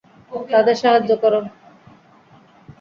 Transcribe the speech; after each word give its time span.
তাদের 0.49 0.75
সাহায্য 0.75 1.11
কর। 1.15 1.33